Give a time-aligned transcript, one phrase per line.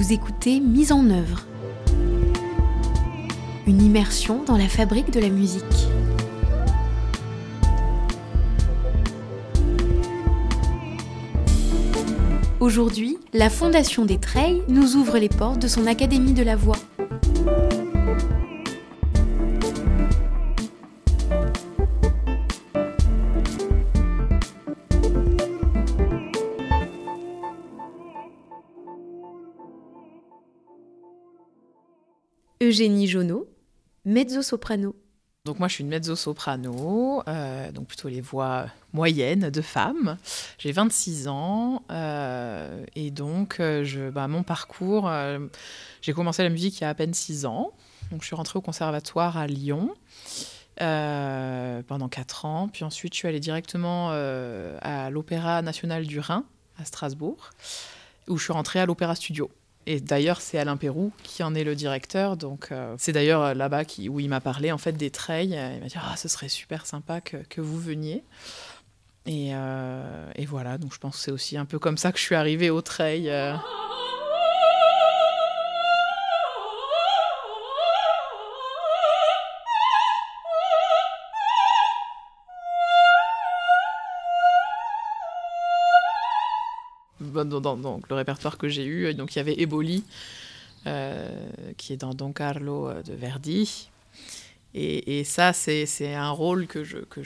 [0.00, 1.44] Vous écoutez Mise en œuvre.
[3.66, 5.62] Une immersion dans la fabrique de la musique.
[12.60, 16.78] Aujourd'hui, la Fondation des Treilles nous ouvre les portes de son Académie de la Voix.
[32.70, 33.48] Eugénie Jonot,
[34.04, 34.94] mezzo-soprano.
[35.44, 40.18] Donc moi je suis une mezzo-soprano, euh, donc plutôt les voix moyennes de femmes.
[40.56, 45.10] J'ai 26 ans euh, et donc euh, je, bah, mon parcours,
[46.00, 47.72] j'ai commencé la musique il y a à peine 6 ans.
[48.12, 49.92] Donc je suis rentrée au conservatoire à Lyon
[50.78, 52.68] pendant 4 ans.
[52.68, 56.44] Puis ensuite je suis allée directement à l'Opéra national du Rhin
[56.78, 57.50] à Strasbourg
[58.28, 59.50] où je suis rentrée à l'Opéra Studio.
[59.86, 62.36] Et d'ailleurs, c'est Alain Pérou qui en est le directeur.
[62.36, 65.58] Donc, euh, c'est d'ailleurs euh, là-bas où il m'a parlé en fait des trails.
[65.74, 68.22] Il m'a dit ah, ce serait super sympa que, que vous veniez.
[69.26, 72.18] Et, euh, et, voilà, donc je pense que c'est aussi un peu comme ça que
[72.18, 73.30] je suis arrivée au trail.
[87.30, 89.14] Dans, le répertoire que j'ai eu.
[89.14, 90.04] Donc il y avait Eboli,
[90.86, 91.28] euh,
[91.76, 93.90] qui est dans Don Carlo euh, de Verdi.
[94.72, 97.22] Et, ça, c'est un rôle que que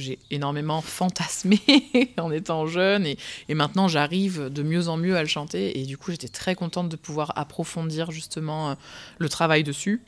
[0.00, 1.58] j'ai énormément fantasmé
[2.18, 5.84] en étant jeune et, et maintenant j'arrive de mieux en mieux à le chanter et
[5.84, 8.74] du coup j'étais très contente de pouvoir approfondir justement euh,
[9.18, 10.02] le travail dessus.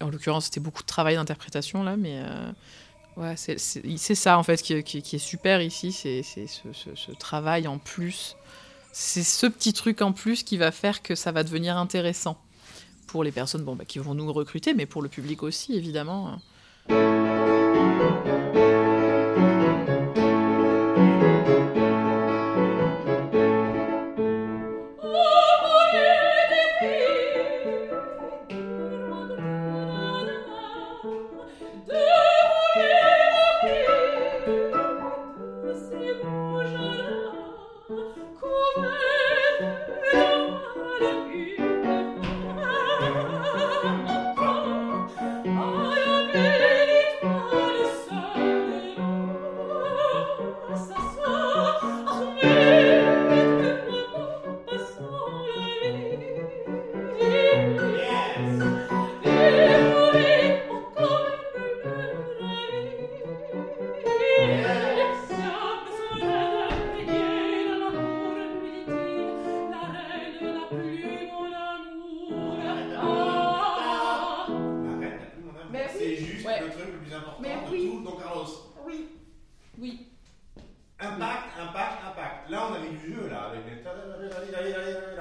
[0.00, 2.20] En l'occurrence c'était beaucoup de travail d'interprétation là mais
[3.16, 8.36] Ouais, c'est ça en fait qui, est super ici, c'est ce, travail en plus.
[8.92, 12.38] C'est ce petit truc en plus qui va faire que ça va devenir intéressant
[13.06, 16.38] pour les personnes bon, bah, qui vont nous recruter, mais pour le public aussi évidemment.
[76.16, 76.60] c'est juste ouais.
[76.60, 77.90] le truc le plus important mais de oui.
[77.90, 78.02] tout.
[78.04, 78.46] Donc, Carlos,
[78.86, 79.08] oui.
[79.78, 80.06] Oui.
[81.00, 82.50] Impact, impact, impact.
[82.50, 83.82] Là, on avait du jeu, là, avec les.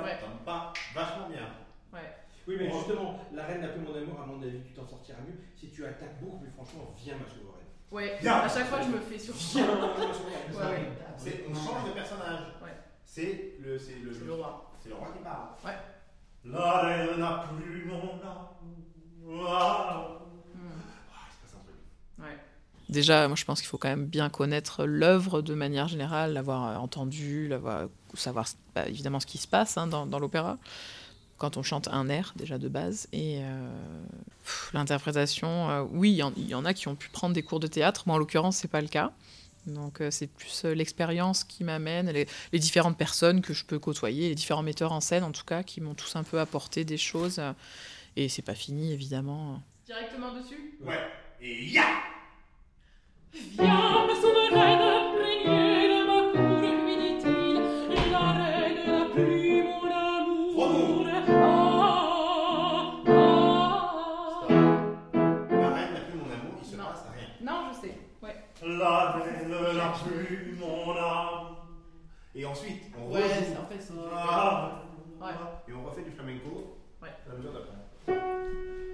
[0.02, 0.18] Ouais.
[0.46, 1.50] Pas vachement bien.
[1.92, 2.14] Ouais.
[2.48, 5.20] Oui, mais justement, la reine n'a plus mon amour, à mon avis, tu t'en sortiras
[5.26, 5.40] mieux.
[5.56, 7.64] Si tu attaques beaucoup, mais franchement, viens, ma souveraine.
[7.92, 12.40] Ouais, viens, à chaque fois, je me fais sur Viens, ouais, On change de personnage.
[12.62, 12.72] Ouais.
[13.06, 14.72] C'est le, c'est le, le, roi.
[14.82, 15.50] C'est le roi qui parle.
[15.64, 15.78] Ouais.
[16.46, 18.54] La reine n'a plus mon amour
[22.90, 26.82] déjà, moi je pense qu'il faut quand même bien connaître l'œuvre de manière générale, l'avoir
[26.82, 30.58] entendu, l'avoir, savoir bah, évidemment ce qui se passe hein, dans, l'opéra
[31.38, 33.08] quand on chante un air déjà de base.
[33.12, 33.68] Et euh,
[34.74, 38.04] l'interprétation, euh, oui, il y, en a qui ont pu prendre des cours de théâtre,
[38.06, 39.12] moi en l'occurrence c'est pas le cas.
[39.66, 44.30] Donc euh, c'est plus l'expérience qui m'amène, les, les, différentes personnes que je peux côtoyer,
[44.30, 46.98] les différents metteurs en scène en tout cas, qui m'ont tous un peu apporté des
[46.98, 47.42] choses.
[48.18, 49.62] et c'est pas fini évidemment.
[49.86, 50.78] Directement dessus?
[50.86, 51.00] Ouais.
[51.42, 51.84] Et ya
[72.36, 73.54] Et ensuite, on ouais, rejoue.
[73.54, 73.94] en fait.
[74.12, 74.84] Ah,
[75.22, 75.28] ouais.
[75.68, 76.78] Et on refait du flamenco.
[77.02, 77.10] Ouais.
[77.28, 78.93] La mesure d'après.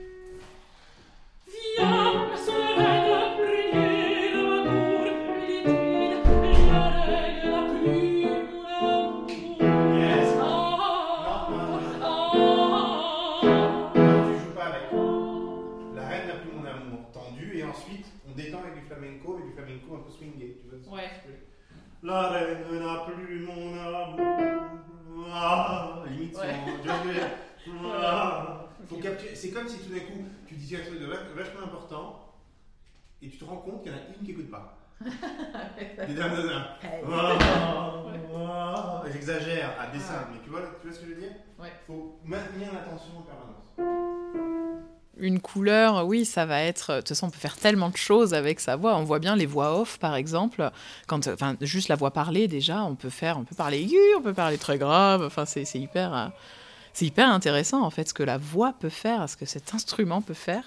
[33.21, 34.77] Et tu te rends compte qu'il y en a une qui n'écoute pas.
[36.07, 36.67] Des dames de nains.
[37.11, 37.37] Ah,
[38.35, 41.31] ah, J'exagère à dessin, mais tu vois, tu vois ce que je veux dire?
[41.59, 41.71] Ouais.
[41.87, 43.55] faut maintenir l'attention en permanence.
[45.17, 46.93] Une couleur, oui, ça va être.
[46.93, 48.95] De toute façon, on peut faire tellement de choses avec sa voix.
[48.95, 50.69] On voit bien les voix off, par exemple.
[51.07, 54.21] Quand, enfin, juste la voix parlée, déjà, on peut faire, on peut parler aigu, on
[54.21, 55.23] peut parler très grave.
[55.23, 56.27] Enfin, c'est c'est hyper, euh,
[56.93, 60.21] c'est hyper intéressant en fait ce que la voix peut faire, ce que cet instrument
[60.21, 60.63] peut faire.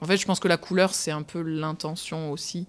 [0.00, 2.66] En fait, je pense que la couleur, c'est un peu l'intention aussi.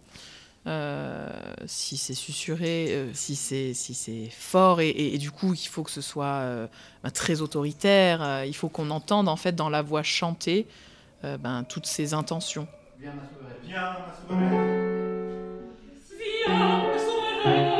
[0.68, 1.30] Euh,
[1.66, 5.90] si c'est susurré, euh, si c'est si c'est fort et, du coup il faut que
[5.90, 6.68] ce soit euh,
[7.02, 8.44] ben, très autoritaire.
[8.44, 10.68] il faut qu'on entende en fait dans la voix chantée
[11.24, 12.68] ben, toutes ces intentions.
[13.00, 13.24] Viens, ma.
[13.66, 13.96] Viens,
[17.46, 17.79] ma.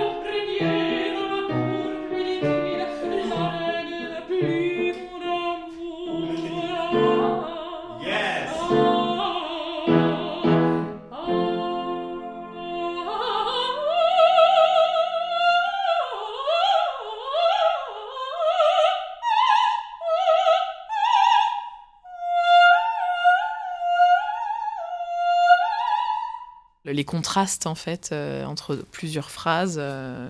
[26.86, 30.30] Les contrastes en fait euh, entre plusieurs phrases, euh,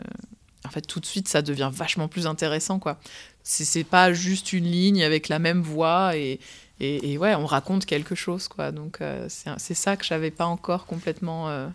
[0.65, 2.99] en fait tout de suite ça devient vachement plus intéressant quoi.
[3.43, 6.39] C'est pas juste une ligne avec la même voix et,
[6.79, 8.71] et, ouais on raconte quelque chose quoi.
[8.71, 11.71] Donc euh, c'est ça que j'avais pas encore complètement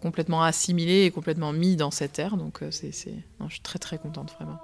[0.00, 2.36] complètement assimilé et complètement mis dans cette ère.
[2.36, 4.58] Donc c'est je suis très très contente vraiment.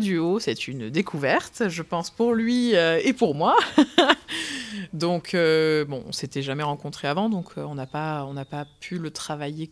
[0.00, 3.56] Le duo, c'est une découverte, je pense pour lui euh, et pour moi.
[4.92, 9.10] donc euh, bon, on s'était jamais rencontrés avant, donc euh, on n'a pas, pu le
[9.10, 9.70] travailler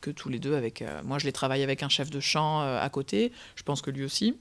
[0.00, 0.84] que tous les deux avec.
[1.04, 3.32] moi, je l'ai travaillé avec un chef de chant à côté.
[3.54, 4.36] Je pense que lui aussi.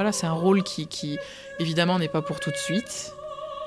[0.00, 1.18] Voilà, c'est un rôle qui,
[1.58, 3.14] évidemment n'est pas pour tout de suite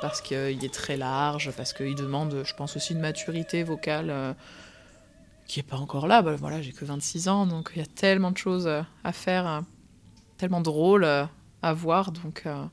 [0.01, 4.33] parce qu'il est très large, parce qu'il demande, je pense aussi une maturité vocale euh,
[5.45, 6.23] qui est pas encore là.
[6.23, 9.61] Bah, voilà, j'ai que 26 ans, donc il y a tellement de choses à faire,
[10.37, 12.65] tellement de rôles à voir, donc euh,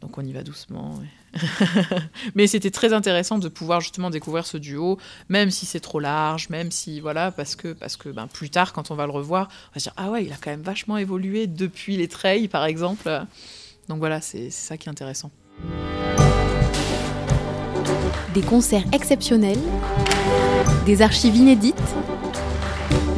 [0.00, 0.94] donc on y va doucement.
[0.96, 1.40] ouais.
[2.34, 4.98] Mais c'était très intéressant de pouvoir justement découvrir ce duo,
[5.28, 8.72] même si c'est trop large, même si voilà, parce que parce que ben, plus tard
[8.72, 10.62] quand on va le revoir, on va se dire ah ouais, il a quand même
[10.62, 13.24] vachement évolué depuis les trails par exemple.
[13.88, 15.30] Donc voilà, c'est c'est ça qui est intéressant.
[18.34, 19.58] Des concerts exceptionnels,
[20.84, 21.76] des archives inédites,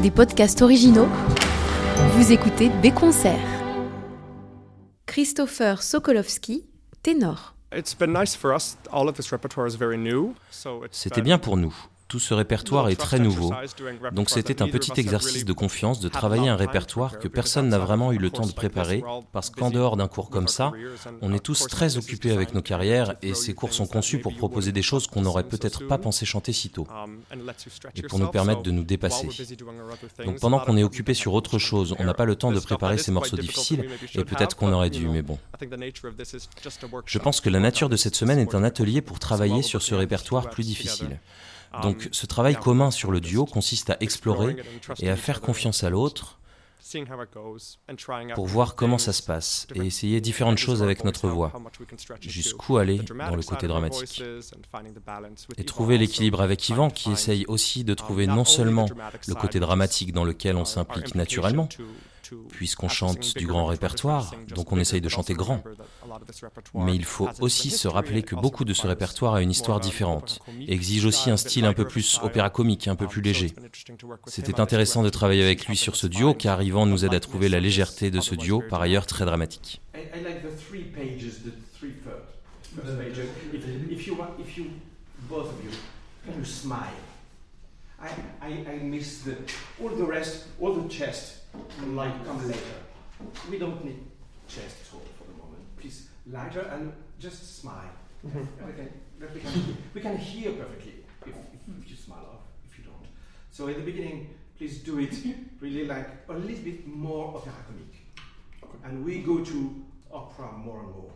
[0.03, 1.09] des podcasts originaux.
[2.13, 3.59] Vous écoutez Des concerts.
[5.07, 6.68] Christopher Sokolowski,
[7.02, 7.38] ténor.
[7.71, 8.76] It's been nice for us.
[8.90, 11.75] All of this repertoire is very new, so it's C'était been- bien pour nous.
[12.09, 13.53] Tout ce répertoire est très nouveau,
[14.12, 18.12] donc c'était un petit exercice de confiance de travailler un répertoire que personne n'a vraiment
[18.12, 20.73] eu le temps de préparer, parce qu'en dehors d'un cours comme ça,
[21.21, 24.73] on est tous très occupés avec nos carrières et ces cours sont conçus pour proposer
[24.73, 26.87] des choses qu'on n'aurait peut-être pas pensé chanter si tôt,
[27.95, 29.29] et pour nous permettre de nous dépasser.
[30.25, 32.97] Donc pendant qu'on est occupé sur autre chose, on n'a pas le temps de préparer
[32.97, 35.38] ces morceaux difficiles, et peut-être qu'on aurait dû, mais bon.
[37.05, 39.95] Je pense que la nature de cette semaine est un atelier pour travailler sur ce
[39.95, 41.19] répertoire plus difficile.
[41.83, 44.57] Donc ce travail commun sur le duo consiste à explorer
[45.01, 46.39] et à faire confiance à l'autre
[48.35, 51.53] pour voir comment ça se passe et essayer différentes choses avec notre voix,
[52.21, 54.23] jusqu'où aller dans le côté dramatique.
[55.57, 58.87] Et trouver l'équilibre avec Yvan qui essaye aussi de trouver non seulement
[59.27, 61.69] le côté dramatique dans lequel on s'implique naturellement,
[62.51, 65.63] puisqu'on chante du grand répertoire, donc on essaye de chanter grand.
[66.75, 70.41] Mais il faut aussi se rappeler que beaucoup de ce répertoire a une histoire différente,
[70.61, 73.53] et exige aussi un style un peu plus opéra comique, un peu plus léger.
[74.27, 77.49] C'était intéressant de travailler avec lui sur ce duo, car Yvan nous aide à trouver
[77.49, 79.81] la légèreté de ce duo, par ailleurs très dramatique.
[91.87, 92.79] Light come later.
[93.50, 94.00] We don't need
[94.47, 95.62] chest talk for the moment.
[95.77, 97.91] Please, lighter and just smile.
[98.27, 98.65] Mm-hmm.
[98.71, 98.88] Okay,
[99.35, 101.35] we, can, we can hear perfectly if, if,
[101.83, 102.38] if you smile or
[102.69, 103.07] if you don't.
[103.50, 105.15] So in the beginning, please do it
[105.61, 108.07] really like a little bit more opera comique.
[108.62, 108.79] Okay.
[108.85, 111.12] And we go to opera more and more.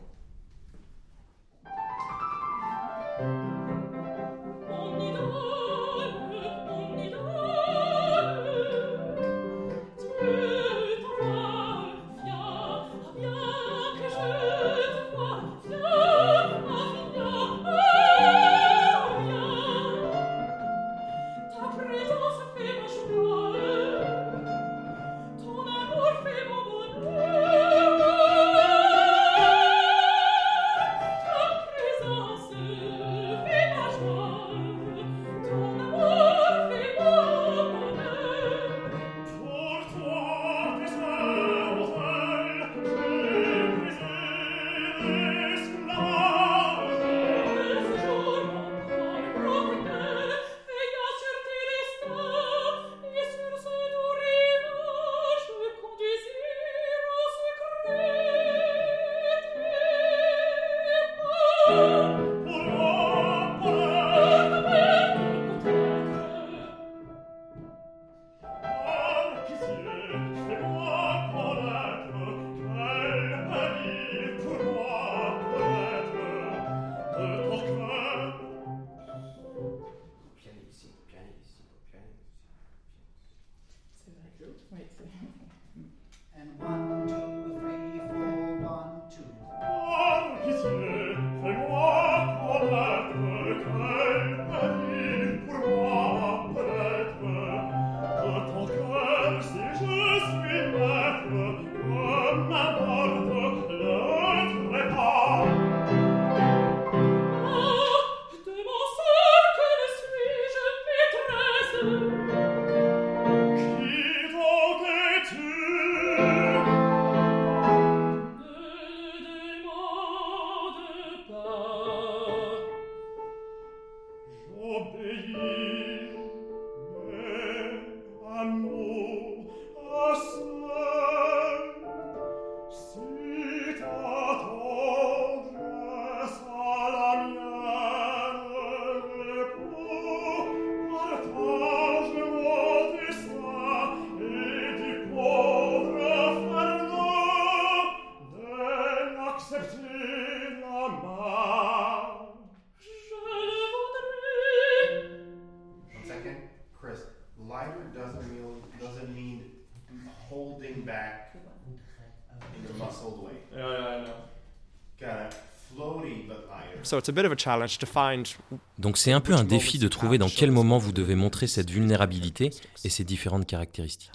[168.78, 171.70] Donc c'est un peu un défi de trouver dans quel moment vous devez montrer cette
[171.70, 172.50] vulnérabilité
[172.84, 174.10] et ses différentes caractéristiques.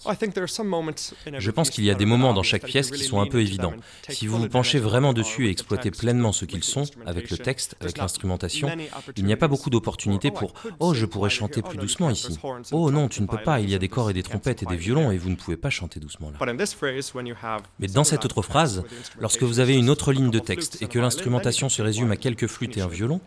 [1.37, 3.73] Je pense qu'il y a des moments dans chaque pièce qui sont un peu évidents.
[4.09, 7.75] Si vous vous penchez vraiment dessus et exploitez pleinement ce qu'ils sont, avec le texte,
[7.79, 8.69] avec l'instrumentation,
[9.15, 12.33] il n'y a pas beaucoup d'opportunités pour⁇ Oh, je pourrais chanter plus doucement ici⁇
[12.71, 14.65] Oh non, tu ne peux pas, il y a des corps et des trompettes et
[14.65, 16.37] des violons et vous ne pouvez pas chanter doucement là.
[17.79, 18.83] Mais dans cette autre phrase,
[19.19, 22.47] lorsque vous avez une autre ligne de texte et que l'instrumentation se résume à quelques
[22.47, 23.21] flûte et un violon,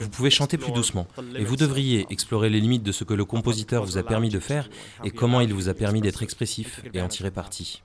[0.00, 1.06] vous pouvez chanter plus doucement.
[1.36, 4.40] Et vous devriez explorer les limites de ce que le compositeur vous a permis de
[4.40, 4.68] faire
[5.04, 7.82] et comment il vous a permis d'être expressif et en tirer parti.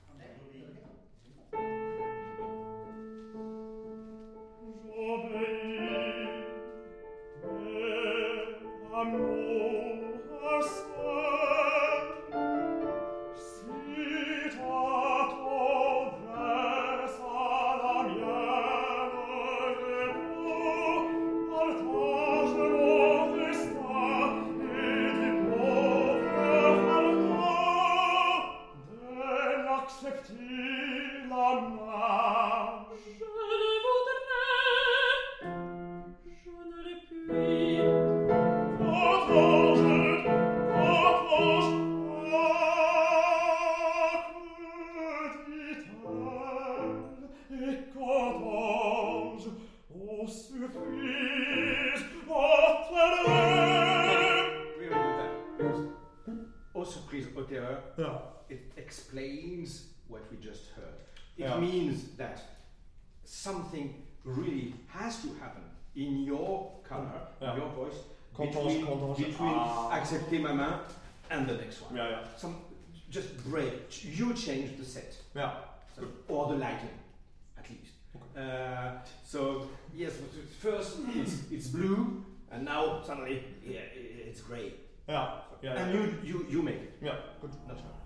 [73.14, 74.04] Just break.
[74.18, 75.16] You change the set.
[75.34, 75.52] Yeah.
[75.96, 76.96] So, or the lighting,
[77.56, 77.92] at least.
[78.16, 78.40] Okay.
[78.40, 78.92] Uh,
[79.24, 80.12] so yes,
[80.60, 83.80] first it's, it's blue, and now suddenly yeah,
[84.28, 84.72] it's grey.
[85.08, 85.36] Yeah.
[85.62, 86.00] yeah and yeah.
[86.00, 86.96] you you you make it.
[87.00, 87.16] Yeah.
[87.40, 87.52] Good.
[87.68, 88.03] That's right.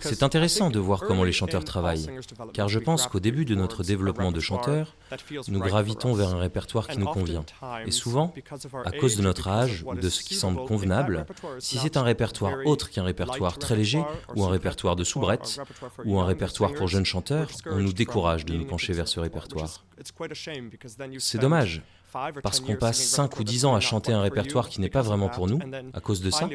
[0.00, 2.08] C'est intéressant de voir comment les chanteurs travaillent,
[2.52, 4.96] car je pense qu'au début de notre développement de chanteurs,
[5.48, 7.44] nous gravitons vers un répertoire qui nous convient.
[7.86, 8.34] Et souvent,
[8.84, 11.26] à cause de notre âge ou de ce qui semble convenable,
[11.58, 14.02] si c'est un répertoire autre qu'un répertoire très léger,
[14.36, 15.60] ou un répertoire de soubrette,
[16.04, 19.84] ou un répertoire pour jeunes chanteurs, on nous décourage de nous pencher vers ce répertoire.
[21.18, 21.82] C'est dommage,
[22.42, 25.28] parce qu'on passe 5 ou 10 ans à chanter un répertoire qui n'est pas vraiment
[25.28, 25.58] pour nous,
[25.92, 26.48] à cause de ça,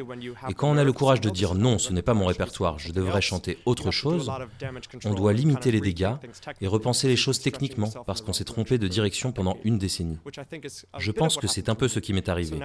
[0.48, 2.92] et quand on a le courage de dire non, ce n'est pas mon répertoire, je
[2.92, 4.30] devrais chanter autre chose,
[5.04, 6.14] on doit limiter les dégâts
[6.60, 10.18] et repenser les choses techniquement, parce qu'on s'est trompé de direction pendant une décennie.
[10.98, 12.58] Je pense que c'est un peu ce qui m'est arrivé.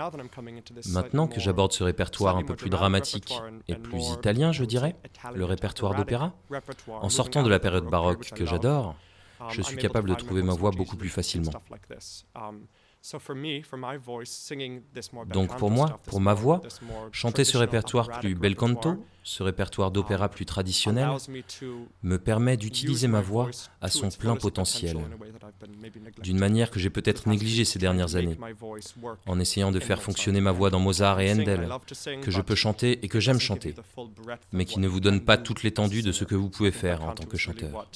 [0.87, 3.33] Maintenant que j'aborde ce répertoire un peu plus dramatique
[3.67, 4.95] et plus italien, je dirais,
[5.33, 6.33] le répertoire d'opéra,
[6.87, 8.95] en sortant de la période baroque que j'adore,
[9.49, 11.51] je suis capable de trouver ma voix beaucoup plus facilement.
[15.33, 16.61] Donc pour moi, pour ma voix,
[17.11, 21.09] chanter ce répertoire plus bel canto, ce répertoire d'opéra plus traditionnel,
[22.03, 23.49] me permet d'utiliser ma voix
[23.81, 24.97] à son plein potentiel,
[26.21, 28.37] d'une manière que j'ai peut-être négligée ces dernières années,
[29.25, 31.69] en essayant de faire fonctionner ma voix dans Mozart et Handel,
[32.21, 33.73] que je peux chanter et que j'aime chanter,
[34.51, 37.13] mais qui ne vous donne pas toute l'étendue de ce que vous pouvez faire en
[37.13, 37.87] tant que chanteur.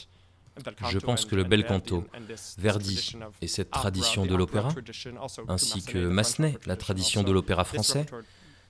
[0.90, 2.06] Je pense que le bel canto,
[2.58, 4.70] Verdi et cette tradition de l'opéra,
[5.48, 8.06] ainsi que Massenet, la tradition de l'opéra français,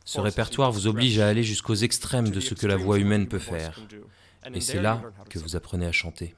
[0.03, 3.39] ce répertoire vous oblige à aller jusqu'aux extrêmes de ce que la voix humaine peut
[3.39, 3.79] faire.
[4.53, 6.35] Et c'est là que vous apprenez à chanter.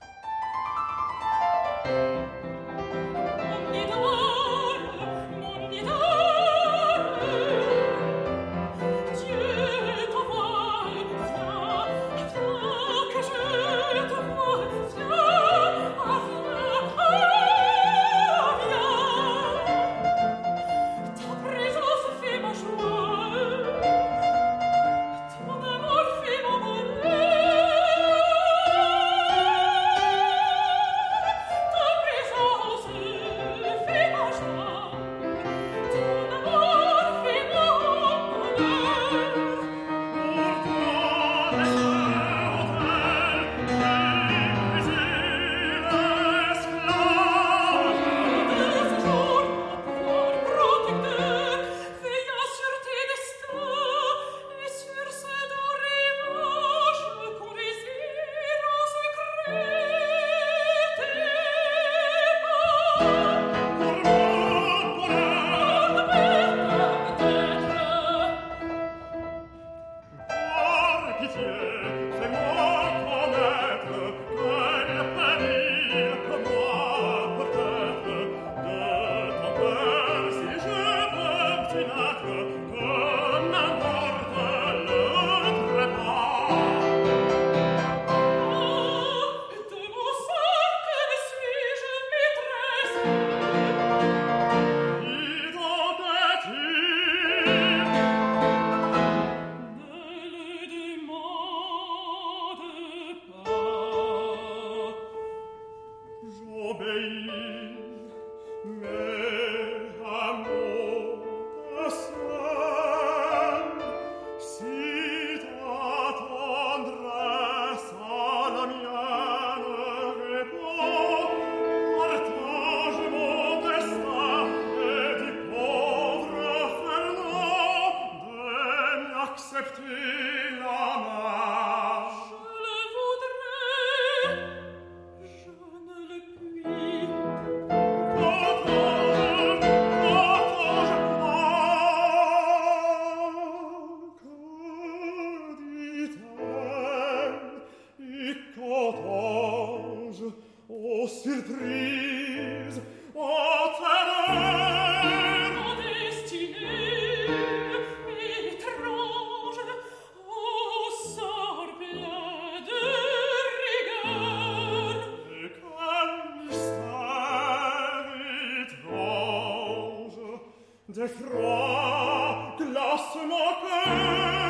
[170.95, 174.47] der Frau gelassen auch er.